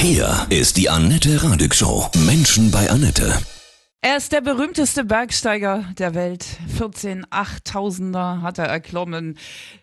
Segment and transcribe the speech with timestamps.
[0.00, 2.06] Hier ist die Annette Radig Show.
[2.24, 3.32] Menschen bei Annette.
[4.00, 6.44] Er ist der berühmteste Bergsteiger der Welt.
[6.68, 9.36] 14 8000er hat er erklommen,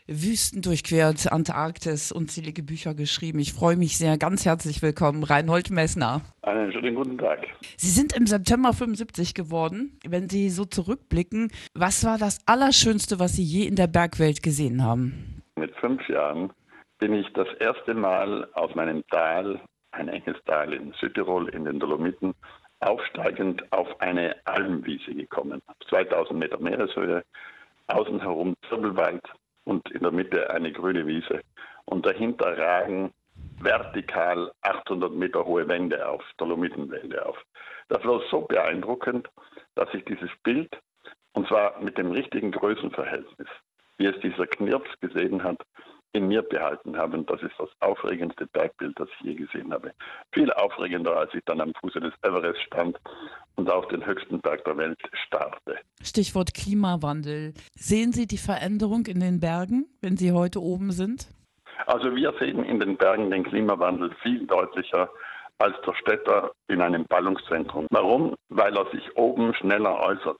[0.07, 3.39] Wüsten durchquert, Antarktis, unzählige Bücher geschrieben.
[3.39, 4.17] Ich freue mich sehr.
[4.17, 6.21] Ganz herzlich willkommen, Reinhold Messner.
[6.43, 7.45] Einen schönen guten Tag.
[7.75, 9.99] Sie sind im September 75 geworden.
[10.07, 14.81] Wenn Sie so zurückblicken, was war das Allerschönste, was Sie je in der Bergwelt gesehen
[14.81, 15.43] haben?
[15.57, 16.53] Mit fünf Jahren
[16.99, 19.59] bin ich das erste Mal aus meinem Tal,
[19.95, 22.33] ein enges Tal in Südtirol in den Dolomiten,
[22.79, 25.61] aufsteigend auf eine Almwiese gekommen.
[25.89, 27.23] 2000 Meter Meereshöhe,
[27.87, 29.23] außen herum Zirbelwald
[29.63, 31.41] und in der Mitte eine grüne Wiese.
[31.85, 33.11] Und dahinter ragen
[33.59, 37.37] vertikal 800 Meter hohe Wände auf, Dolomitenwände auf.
[37.89, 39.29] Das war so beeindruckend,
[39.75, 40.77] dass ich dieses Bild,
[41.33, 43.47] und zwar mit dem richtigen Größenverhältnis,
[43.97, 45.61] wie es dieser Knirps gesehen hat,
[46.15, 47.17] in mir behalten habe.
[47.17, 49.91] Und das ist das aufregendste Bergbild, das ich je gesehen habe.
[50.31, 52.97] Viel aufregender, als ich dann am Fuße des Everest stand
[53.55, 55.77] und auf den höchsten Berg der Welt starrte.
[56.01, 57.53] Stichwort Klimawandel.
[57.75, 61.27] Sehen Sie die Veränderung in den Bergen, wenn Sie heute oben sind?
[61.87, 65.09] Also wir sehen in den Bergen den Klimawandel viel deutlicher
[65.59, 67.87] als der Städter in einem Ballungszentrum.
[67.91, 68.35] Warum?
[68.49, 70.39] Weil er sich oben schneller äußert.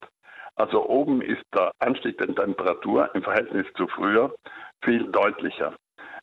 [0.56, 4.34] Also oben ist der Anstieg der Temperatur im Verhältnis zu früher
[4.84, 5.74] viel deutlicher.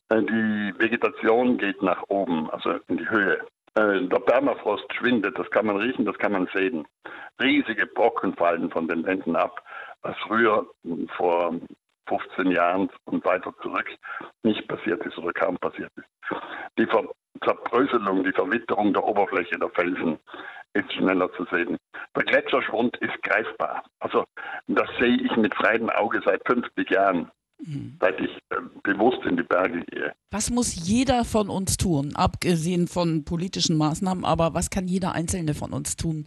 [0.09, 3.39] Äh, die Vegetation geht nach oben, also in die Höhe.
[3.75, 6.85] Äh, der Permafrost schwindet, das kann man riechen, das kann man sehen.
[7.41, 9.63] Riesige Brocken fallen von den Wänden ab,
[10.01, 10.65] was früher
[11.17, 11.55] vor
[12.07, 13.89] 15 Jahren und weiter zurück
[14.43, 16.07] nicht passiert ist oder kaum passiert ist.
[16.77, 17.09] Die Ver
[17.43, 20.19] Zerbröselung, die Verwitterung der Oberfläche der Felsen
[20.73, 21.77] ist schneller zu sehen.
[22.15, 23.83] Der Gletscherschwund ist greifbar.
[23.99, 24.23] Also
[24.67, 27.97] das sehe ich mit freiem Auge seit 50 Jahren, mhm.
[27.99, 30.13] seit ich äh, bewusst in die Berge gehe.
[30.31, 35.53] Was muss jeder von uns tun, abgesehen von politischen Maßnahmen, aber was kann jeder Einzelne
[35.53, 36.25] von uns tun?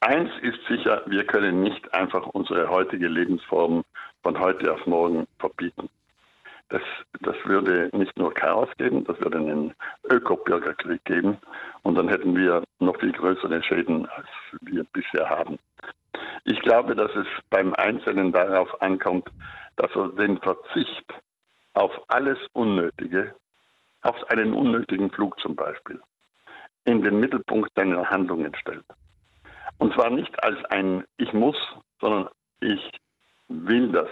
[0.00, 3.84] Eins ist sicher, wir können nicht einfach unsere heutige Lebensform
[4.22, 5.88] von heute auf morgen verbieten.
[6.70, 6.82] Das,
[7.20, 9.74] das würde nicht nur Chaos geben, das würde einen
[10.10, 11.36] Öko-Bürgerkrieg geben
[11.82, 14.26] und dann hätten wir noch viel größere Schäden, als
[14.62, 15.58] wir bisher haben.
[16.44, 19.28] Ich glaube, dass es beim Einzelnen darauf ankommt,
[19.76, 21.06] dass er den Verzicht
[21.74, 23.34] auf alles Unnötige,
[24.02, 26.00] auf einen unnötigen Flug zum Beispiel,
[26.84, 28.84] in den Mittelpunkt seiner Handlungen stellt.
[29.78, 31.56] Und zwar nicht als ein Ich muss,
[32.00, 32.28] sondern
[32.60, 32.90] ich
[33.48, 34.08] will das.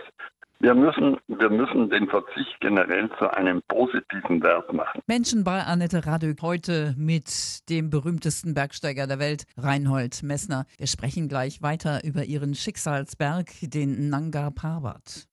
[0.63, 5.01] Wir müssen, wir müssen den Verzicht generell zu einem positiven Wert machen.
[5.07, 10.67] Menschen bei Annette Radök heute mit dem berühmtesten Bergsteiger der Welt, Reinhold Messner.
[10.77, 15.29] Wir sprechen gleich weiter über ihren Schicksalsberg, den Nanga Parbat.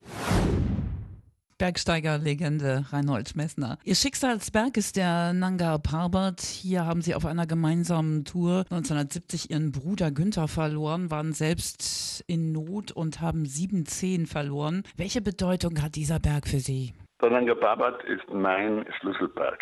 [1.57, 3.79] Bergsteigerlegende Reinhold Messner.
[3.83, 6.41] Ihr Schicksalsberg ist der Nanga Parbat.
[6.41, 12.51] Hier haben Sie auf einer gemeinsamen Tour 1970 Ihren Bruder Günther verloren, waren selbst in
[12.51, 14.83] Not und haben sieben Zehen verloren.
[14.97, 16.93] Welche Bedeutung hat dieser Berg für Sie?
[17.23, 19.59] Der Nanga Parbat ist mein Schlüsselberg.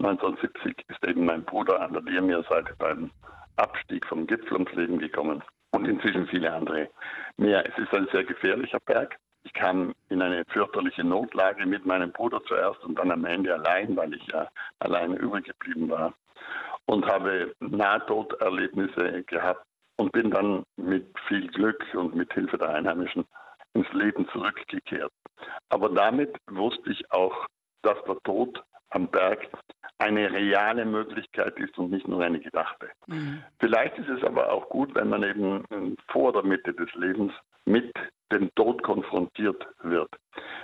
[0.00, 3.10] 1970 ist eben mein Bruder an der Liermeerseite beim
[3.54, 6.88] Abstieg vom Gipfel ums Leben gekommen und inzwischen viele andere
[7.36, 7.64] mehr.
[7.66, 9.16] Es ist ein sehr gefährlicher Berg.
[9.42, 13.96] Ich kam in eine fürchterliche Notlage mit meinem Bruder zuerst und dann am Ende allein,
[13.96, 14.48] weil ich ja
[14.80, 16.12] alleine übrig geblieben war
[16.86, 19.64] und habe Nahtoderlebnisse gehabt
[19.96, 23.24] und bin dann mit viel Glück und mit Hilfe der Einheimischen
[23.74, 25.12] ins Leben zurückgekehrt.
[25.68, 27.46] Aber damit wusste ich auch,
[27.82, 29.48] dass der Tod am Berg
[29.98, 32.88] eine reale Möglichkeit ist und nicht nur eine gedachte.
[33.06, 33.42] Mhm.
[33.58, 35.64] Vielleicht ist es aber auch gut, wenn man eben
[36.08, 37.32] vor der Mitte des Lebens
[37.64, 37.92] mit
[38.32, 40.10] dem Tod konfrontiert wird.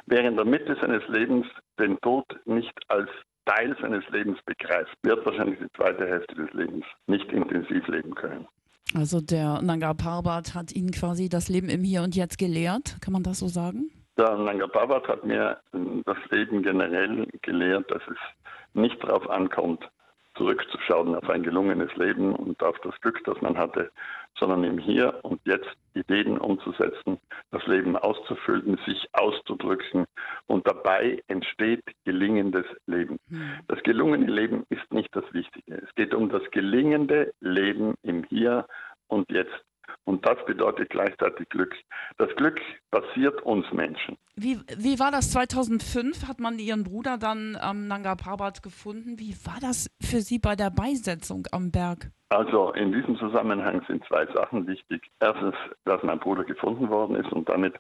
[0.07, 1.47] Wer in der Mitte seines Lebens
[1.79, 3.09] den Tod nicht als
[3.47, 8.47] Teil seines Lebens begreift, wird wahrscheinlich die zweite Hälfte des Lebens nicht intensiv leben können.
[8.95, 13.13] Also der Nanga Parbat hat Ihnen quasi das Leben im Hier und Jetzt gelehrt, kann
[13.13, 13.91] man das so sagen?
[14.17, 18.19] Der Nanga Parbat hat mir das Leben generell gelehrt, dass es
[18.75, 19.89] nicht darauf ankommt,
[20.37, 23.91] zurückzuschauen auf ein gelungenes Leben und auf das Glück, das man hatte,
[24.39, 27.19] sondern im Hier und Jetzt Ideen umzusetzen,
[27.51, 30.05] das Leben auszufüllen, sich auszudrücken
[30.47, 33.19] und dabei entsteht gelingendes Leben.
[33.29, 33.61] Hm.
[33.69, 35.83] Das gelungene Leben ist nicht das Wichtige.
[35.83, 38.67] Es geht um das gelingende Leben im Hier
[39.09, 39.65] und Jetzt.
[40.05, 41.75] Und das bedeutet gleichzeitig Glück.
[42.19, 42.61] Das Glück
[42.91, 44.17] passiert uns Menschen.
[44.37, 46.29] Wie, wie war das 2005?
[46.29, 49.19] Hat man Ihren Bruder dann am Nanga Parbat gefunden?
[49.19, 52.11] Wie war das für Sie bei der Beisetzung am Berg?
[52.29, 55.03] Also in diesem Zusammenhang sind zwei Sachen wichtig.
[55.21, 57.75] Erstens, dass mein Bruder gefunden worden ist und damit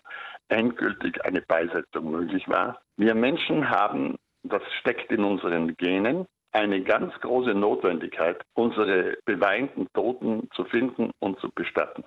[0.48, 2.80] endgültig eine Beisetzung möglich war.
[2.96, 10.48] Wir Menschen haben, das steckt in unseren Genen, eine ganz große Notwendigkeit, unsere beweinten Toten
[10.54, 12.04] zu finden und zu bestatten.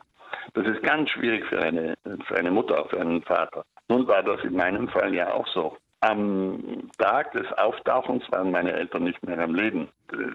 [0.54, 1.96] Das ist ganz schwierig für eine,
[2.26, 3.66] für eine Mutter, für einen Vater.
[3.90, 5.78] Nun war das in meinem Fall ja auch so.
[6.02, 9.90] Am Tag des Auftauchens waren meine Eltern nicht mehr am Leben.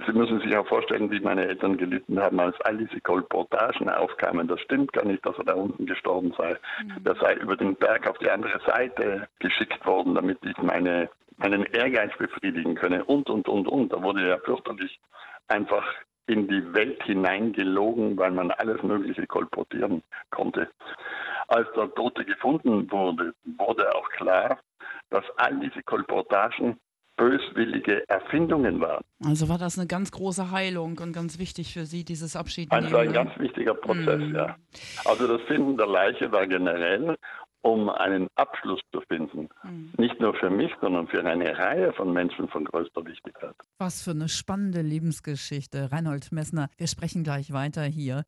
[0.07, 4.47] Sie müssen sich auch vorstellen, wie meine Eltern gelitten haben, als all diese Kolportagen aufkamen.
[4.47, 6.57] Das stimmt gar nicht, dass er da unten gestorben sei.
[6.83, 7.01] Mhm.
[7.05, 11.09] Er sei über den Berg auf die andere Seite geschickt worden, damit ich meine,
[11.39, 13.91] meinen Ehrgeiz befriedigen könne und, und, und, und.
[13.91, 15.01] Da wurde ja fürchterlich
[15.49, 15.85] einfach
[16.27, 20.69] in die Welt hineingelogen, weil man alles Mögliche kolportieren konnte.
[21.49, 24.59] Als der Tote gefunden wurde, wurde auch klar,
[25.15, 26.77] dass all diese Kolportagen
[27.17, 29.05] böswillige Erfindungen waren.
[29.25, 32.73] Also war das eine ganz große Heilung und ganz wichtig für Sie, dieses Abschied.
[32.73, 34.35] Also ein ganz wichtiger Prozess, mm.
[34.35, 34.57] ja.
[35.05, 37.17] Also das Finden der Leiche war generell,
[37.63, 39.49] um einen Abschluss zu finden.
[39.63, 40.01] Mm.
[40.03, 43.55] Nicht nur für mich, sondern für eine Reihe von Menschen von größter Wichtigkeit.
[43.79, 45.93] Was für eine spannende Lebensgeschichte.
[45.93, 48.25] Reinhold Messner, wir sprechen gleich weiter hier.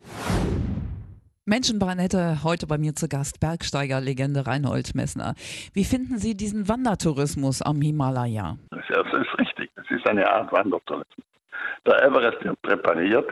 [1.49, 5.35] Menschenbrandette heute bei mir zu Gast, Bergsteiger-Legende Reinhold Messner.
[5.75, 8.57] Wie finden Sie diesen Wandertourismus am Himalaya?
[8.71, 9.71] Das ist richtig.
[9.77, 11.25] Es ist eine Art Wandertourismus.
[11.87, 13.31] Der Everest wird präpariert.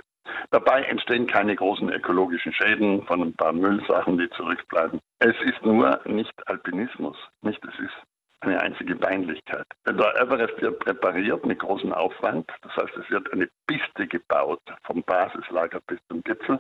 [0.53, 5.01] Dabei entstehen keine großen ökologischen Schäden von ein paar Müllsachen, die zurückbleiben.
[5.19, 7.17] Es ist nur nicht Alpinismus.
[7.43, 7.97] Nicht, es ist
[8.43, 9.67] eine einzige Peinlichkeit.
[9.89, 12.49] Der Everest wird präpariert mit großem Aufwand.
[12.63, 16.59] Das heißt, es wird eine Piste gebaut vom Basislager bis zum Gipfel.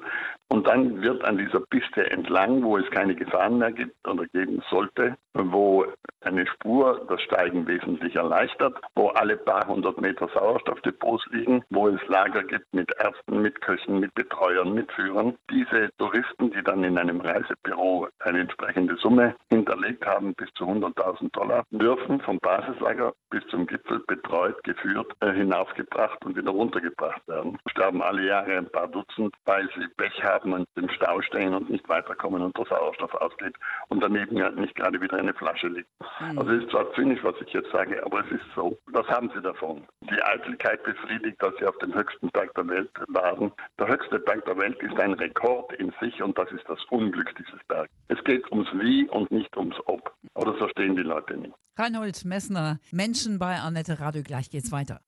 [0.48, 4.62] Und dann wird an dieser Piste entlang, wo es keine Gefahren mehr gibt oder geben
[4.70, 5.84] sollte, wo
[6.20, 12.00] eine Spur das Steigen wesentlich erleichtert, wo alle paar hundert Meter Sauerstoffdepots liegen, wo es
[12.08, 15.36] Lager gibt mit Ärzten, mit Köchen, mit Betreuern, mit Führern.
[15.50, 21.30] Diese Touristen, die dann in einem Reisebüro eine entsprechende Summe hinterlegt haben, bis zu 100.000
[21.32, 26.93] Dollar, dürfen vom Basislager bis zum Gipfel betreut, geführt, äh, hinaufgebracht und wieder runtergebracht
[27.26, 27.58] werden.
[27.70, 31.70] Sterben alle Jahre ein paar Dutzend, weil sie Pech haben und im Stau stehen und
[31.70, 33.54] nicht weiterkommen und der Sauerstoff ausgeht
[33.88, 35.88] und daneben nicht gerade wieder eine Flasche liegt.
[36.20, 36.38] Mhm.
[36.38, 38.78] Also es ist zwar zynisch, was ich jetzt sage, aber es ist so.
[38.86, 39.86] Was haben sie davon?
[40.02, 43.52] Die Eitelkeit befriedigt, dass sie auf dem höchsten Berg der Welt waren.
[43.78, 47.34] Der höchste Berg der Welt ist ein Rekord in sich und das ist das Unglück
[47.36, 47.92] dieses Bergs.
[48.08, 50.12] Es geht ums Wie und nicht ums Ob.
[50.34, 51.54] Oder so stehen die Leute nicht.
[51.76, 54.22] Reinhold Messner, Menschen bei Annette Radio.
[54.22, 55.00] Gleich geht's weiter.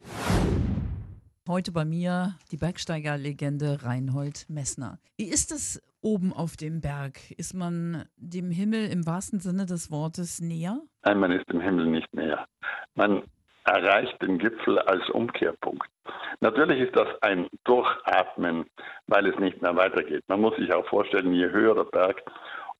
[1.48, 4.98] Heute bei mir die Bergsteigerlegende Reinhold Messner.
[5.16, 7.30] Wie ist es oben auf dem Berg?
[7.36, 10.80] Ist man dem Himmel im wahrsten Sinne des Wortes näher?
[11.04, 12.48] Nein, man ist dem Himmel nicht näher.
[12.96, 13.22] Man
[13.62, 15.86] erreicht den Gipfel als Umkehrpunkt.
[16.40, 18.64] Natürlich ist das ein Durchatmen,
[19.06, 20.24] weil es nicht mehr weitergeht.
[20.26, 22.22] Man muss sich auch vorstellen, je höher der Berg,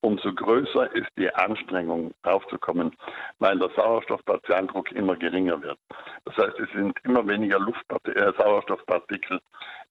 [0.00, 2.94] umso größer ist die Anstrengung raufzukommen,
[3.38, 5.78] weil der Sauerstoffpartialdruck immer geringer wird.
[6.24, 9.40] Das heißt, es sind immer weniger äh, Sauerstoffpartikel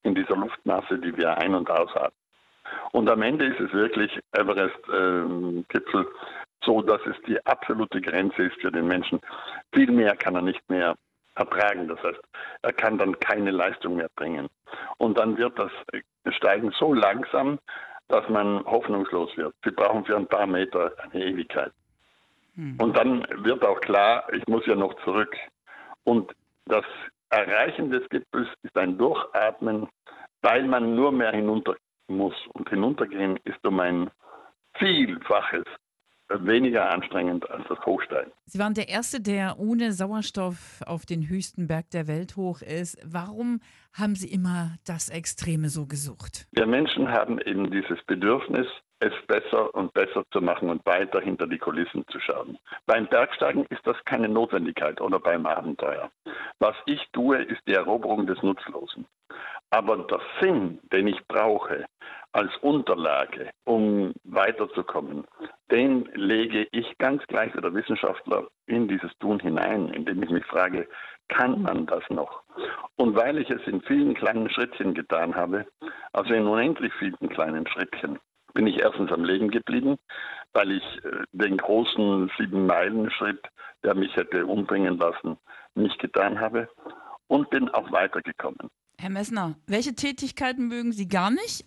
[0.04, 2.12] in dieser Luftmasse, die wir ein- und ausatmen.
[2.94, 6.06] Und am Ende ist es wirklich Everest-Gipfel äh,
[6.63, 9.19] so, dass es die absolute Grenze ist für den Menschen.
[9.74, 10.96] Viel mehr kann er nicht mehr
[11.36, 11.88] ertragen.
[11.88, 12.22] Das heißt,
[12.63, 14.48] er kann dann keine Leistung mehr bringen.
[14.98, 15.72] Und dann wird das
[16.36, 17.60] Steigen so langsam,
[18.07, 19.54] dass man hoffnungslos wird.
[19.63, 21.72] Sie brauchen für ein paar Meter eine Ewigkeit.
[22.56, 22.78] Hm.
[22.80, 25.36] Und dann wird auch klar, ich muss ja noch zurück.
[26.04, 26.31] Und
[26.66, 26.86] das
[27.30, 29.88] Erreichen des Gipfels ist ein Durchatmen,
[30.42, 31.75] weil man nur mehr hinunter
[32.08, 32.36] muss.
[32.53, 34.10] Und hinuntergehen ist um ein
[34.77, 35.65] Vielfaches
[36.29, 38.32] weniger anstrengend als das Hochsteigen.
[38.46, 42.98] Sie waren der Erste, der ohne Sauerstoff auf den höchsten Berg der Welt hoch ist.
[43.05, 43.62] Warum
[43.94, 46.48] haben Sie immer das Extreme so gesucht?
[46.51, 48.67] Wir Menschen haben eben dieses Bedürfnis,
[49.00, 52.58] es besser und besser zu machen und weiter hinter die Kulissen zu schauen.
[52.86, 56.10] Beim Bergsteigen ist das keine Notwendigkeit oder beim Abenteuer.
[56.60, 59.05] Was ich tue, ist die Eroberung des Nutzlosen.
[59.70, 61.86] Aber der Sinn, den ich brauche
[62.36, 65.24] als Unterlage, um weiterzukommen,
[65.72, 70.46] den lege ich ganz gleich wie der Wissenschaftler in dieses Tun hinein, indem ich mich
[70.46, 70.86] frage,
[71.30, 72.44] kann man das noch?
[72.98, 75.65] Und weil ich es in vielen kleinen Schrittchen getan habe,
[76.12, 78.20] also in unendlich vielen kleinen Schrittchen,
[78.54, 79.96] bin ich erstens am Leben geblieben,
[80.51, 83.44] weil ich äh, den großen Sieben-Meilen-Schritt,
[83.86, 85.38] der mich hätte umbringen lassen,
[85.74, 86.68] nicht getan habe
[87.27, 88.70] und bin auch weitergekommen.
[89.00, 91.65] Herr Messner, welche Tätigkeiten mögen Sie gar nicht?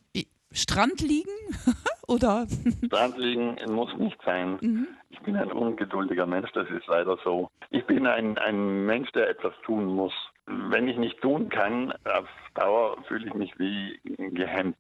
[0.53, 1.31] Strand liegen
[2.09, 2.47] oder?
[2.87, 4.59] Strand liegen muss nicht sein.
[4.61, 4.89] Mhm.
[5.11, 7.51] Ich bin ein ungeduldiger Mensch, das ist leider so.
[7.71, 10.13] Ich bin ein, ein Mensch, der etwas tun muss.
[10.47, 14.79] Wenn ich nicht tun kann, auf Dauer fühle ich mich wie gehemmt.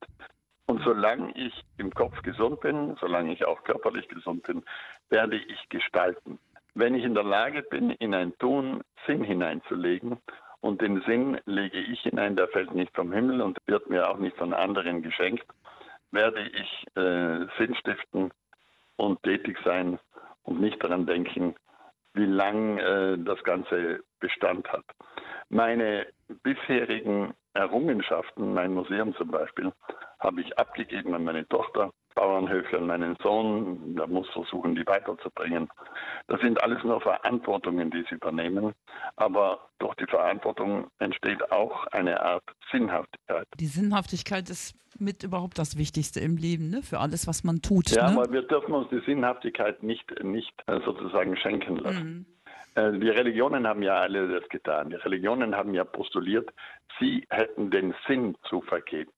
[0.67, 4.63] Und solange ich im Kopf gesund bin, solange ich auch körperlich gesund bin,
[5.09, 6.39] werde ich gestalten.
[6.75, 10.19] Wenn ich in der Lage bin, in ein Tun Sinn hineinzulegen
[10.61, 14.19] Und den Sinn lege ich hinein, der fällt nicht vom Himmel und wird mir auch
[14.19, 15.47] nicht von anderen geschenkt.
[16.11, 18.31] Werde ich äh, Sinn stiften
[18.97, 19.99] und tätig sein
[20.43, 21.55] und nicht daran denken,
[22.15, 24.85] wie lang äh, das Ganze Bestand hat.
[25.49, 26.07] Meine
[26.43, 29.73] bisherigen Errungenschaften, mein Museum zum Beispiel,
[30.19, 35.69] habe ich abgegeben an meine Tochter, Bauernhöfe an meinen Sohn, der muss versuchen, die weiterzubringen.
[36.27, 38.75] Das sind alles nur Verantwortungen, die sie übernehmen,
[39.15, 43.47] aber durch die Verantwortung entsteht auch eine Art Sinnhaftigkeit.
[43.61, 46.83] Die Sinnhaftigkeit ist mit überhaupt das Wichtigste im Leben, ne?
[46.83, 47.91] für alles, was man tut.
[47.91, 48.21] Ja, ne?
[48.21, 52.27] aber wir dürfen uns die Sinnhaftigkeit nicht, nicht äh, sozusagen schenken lassen.
[52.75, 52.95] Mhm.
[52.97, 54.91] Äh, die Religionen haben ja alle das getan.
[54.91, 56.51] Die Religionen haben ja postuliert,
[56.99, 59.13] sie hätten den Sinn zu vergeben.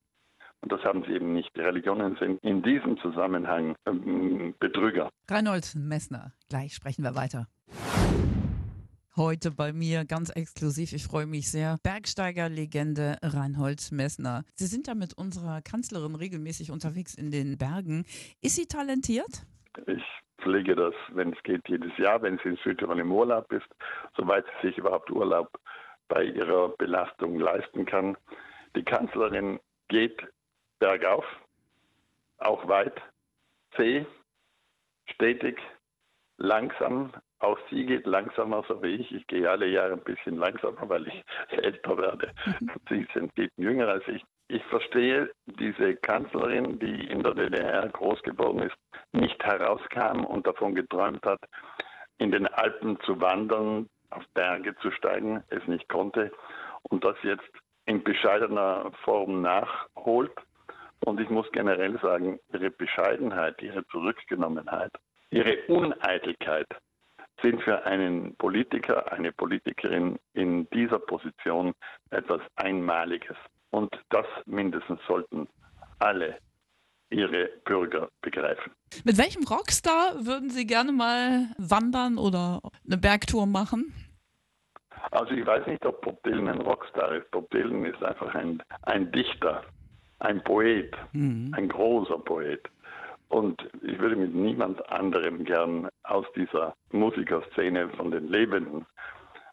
[0.62, 1.50] Und das haben sie eben nicht.
[1.57, 5.11] Die Religionen sind in diesem Zusammenhang ähm, Betrüger.
[5.29, 7.47] Reinhold Messner, gleich sprechen wir weiter.
[9.17, 14.45] Heute bei mir ganz exklusiv, ich freue mich sehr, Bergsteiger-Legende Reinhold Messner.
[14.55, 18.05] Sie sind ja mit unserer Kanzlerin regelmäßig unterwegs in den Bergen.
[18.40, 19.45] Ist sie talentiert?
[19.87, 20.05] Ich
[20.40, 23.69] pflege das, wenn es geht, jedes Jahr, wenn sie in Südtirol im Urlaub ist,
[24.17, 25.59] soweit sie sich überhaupt Urlaub
[26.09, 28.17] bei ihrer Belastung leisten kann.
[28.76, 30.23] Die Kanzlerin geht
[30.81, 31.25] bergauf,
[32.39, 33.01] auch weit,
[33.77, 34.05] zäh,
[35.07, 35.59] stetig,
[36.39, 37.13] langsam.
[37.39, 39.13] Auch sie geht langsamer, so wie ich.
[39.13, 42.33] Ich gehe alle Jahre ein bisschen langsamer, weil ich älter werde.
[42.61, 42.71] Mhm.
[42.89, 44.23] Sie sind jünger als ich.
[44.49, 48.77] Ich verstehe diese Kanzlerin, die in der DDR groß geworden ist,
[49.13, 51.41] nicht herauskam und davon geträumt hat,
[52.19, 56.33] in den Alpen zu wandern, auf Berge zu steigen, es nicht konnte
[56.83, 57.49] und das jetzt
[57.87, 60.33] in bescheidener Form nachholt
[61.04, 64.92] und ich muss generell sagen, ihre Bescheidenheit, ihre Zurückgenommenheit,
[65.30, 66.66] ihre Uneitelkeit
[67.42, 71.73] sind für einen Politiker, eine Politikerin in dieser Position
[72.11, 73.37] etwas Einmaliges.
[73.71, 75.49] Und das mindestens sollten
[75.99, 76.38] alle
[77.11, 78.73] ihre Bürger begreifen.
[79.04, 83.92] Mit welchem Rockstar würden Sie gerne mal wandern oder eine Bergtour machen?
[85.11, 87.30] Also ich weiß nicht, ob Bob Dylan ein Rockstar ist.
[87.30, 89.64] Bob Dylan ist einfach ein, ein Dichter
[90.21, 91.53] ein Poet, mhm.
[91.57, 92.69] ein großer Poet.
[93.29, 98.87] Und ich würde mit niemand anderem gern aus dieser Musikerszene von den Lebenden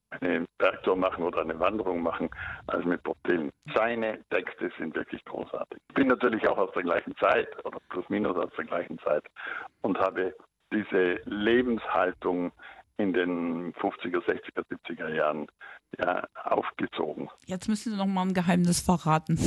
[0.09, 2.29] eine Bergtour machen oder eine Wanderung machen,
[2.67, 3.51] als mit Bob Dylan.
[3.75, 5.79] Seine Texte sind wirklich großartig.
[5.89, 9.23] Ich bin natürlich auch aus der gleichen Zeit oder plus minus aus der gleichen Zeit
[9.81, 10.33] und habe
[10.71, 12.51] diese Lebenshaltung
[12.97, 15.47] in den 50er, 60er, 70er Jahren
[15.99, 17.29] ja, aufgezogen.
[17.45, 19.39] Jetzt müssen Sie noch mal ein Geheimnis verraten.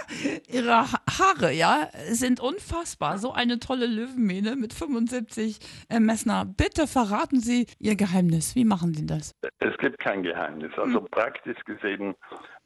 [0.48, 0.86] Ihre
[1.18, 3.18] Haare, ja, sind unfassbar.
[3.18, 5.58] So eine tolle Löwenmähne mit 75
[5.90, 6.44] äh, Messner.
[6.44, 8.54] Bitte verraten Sie Ihr Geheimnis.
[8.54, 9.34] Wie machen Sie das?
[9.58, 10.72] Es gibt kein Geheimnis.
[10.76, 11.08] Also hm.
[11.10, 12.14] praktisch gesehen,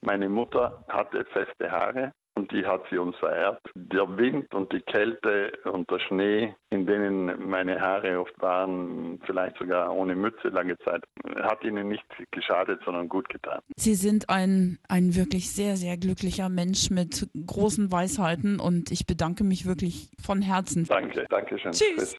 [0.03, 3.69] meine Mutter hatte feste Haare und die hat sie uns vererbt.
[3.75, 9.59] Der Wind und die Kälte und der Schnee, in denen meine Haare oft waren, vielleicht
[9.59, 11.03] sogar ohne Mütze lange Zeit,
[11.43, 13.61] hat ihnen nicht geschadet, sondern gut getan.
[13.77, 19.43] Sie sind ein, ein wirklich sehr, sehr glücklicher Mensch mit großen Weisheiten und ich bedanke
[19.43, 20.85] mich wirklich von Herzen.
[20.85, 21.73] Danke, danke schön.
[21.73, 22.17] Tschüss.